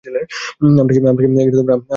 [0.73, 1.79] আমরা কি পাষাণ?